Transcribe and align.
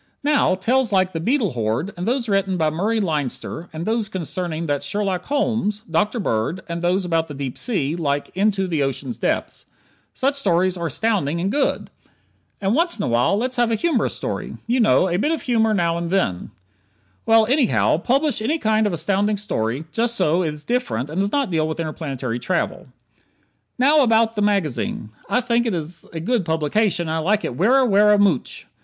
Now, 0.23 0.55
tales 0.55 0.91
like 0.91 1.11
"The 1.13 1.19
Beetle 1.19 1.51
Horde," 1.51 1.93
and 1.95 2.07
those 2.07 2.27
written 2.27 2.57
by 2.57 2.71
Murray 2.71 2.99
Leinster, 2.99 3.69
and 3.71 3.85
those 3.85 4.09
concerning 4.09 4.65
that 4.65 4.81
Sherlock 4.81 5.25
Holmes, 5.25 5.81
Dr. 5.87 6.19
Bird, 6.19 6.61
and 6.67 6.81
those 6.81 7.05
about 7.05 7.27
the 7.27 7.35
deep 7.35 7.55
sea, 7.55 7.95
like 7.95 8.31
"Into 8.33 8.65
the 8.65 8.81
Ocean's 8.81 9.19
Depths," 9.19 9.67
such 10.15 10.33
stories 10.33 10.75
are 10.75 10.87
astounding, 10.87 11.39
and 11.39 11.51
good. 11.51 11.91
And 12.59 12.73
once 12.73 12.97
in 12.97 13.03
a 13.03 13.07
while 13.07 13.37
let's 13.37 13.57
have 13.57 13.69
a 13.69 13.75
humorous 13.75 14.15
story. 14.15 14.57
You 14.65 14.79
know: 14.79 15.07
"A 15.07 15.17
bit 15.17 15.31
of 15.31 15.43
humor 15.43 15.71
now 15.71 15.99
and 15.99 16.09
then" 16.09 16.49
Well, 17.27 17.45
anyhow, 17.45 17.97
publish 17.97 18.41
any 18.41 18.57
kind 18.57 18.87
of 18.87 18.93
astounding 18.93 19.37
story, 19.37 19.85
just 19.91 20.15
so 20.15 20.41
it 20.41 20.51
is 20.51 20.65
different 20.65 21.11
and 21.11 21.21
does 21.21 21.31
not 21.31 21.51
deal 21.51 21.67
with 21.67 21.79
interplanetary 21.79 22.39
travel. 22.39 22.87
Now, 23.77 24.01
about 24.01 24.35
the 24.35 24.41
magazine. 24.41 25.09
I 25.29 25.41
think 25.41 25.67
it 25.67 25.75
is 25.75 26.07
a 26.11 26.19
good 26.19 26.43
publication 26.43 27.07
and 27.07 27.13
I 27.13 27.19
like 27.19 27.45
it 27.45 27.55
werra, 27.55 27.87
werra 27.87 28.19
mooch. 28.19 28.65